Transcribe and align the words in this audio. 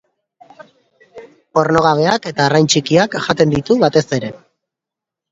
Ornogabeak 1.61 2.25
eta 2.31 2.43
arrain 2.47 2.69
txikiak 2.75 3.17
jaten 3.27 3.53
ditu, 3.57 3.77
batez 3.83 4.03
ere. 4.19 4.33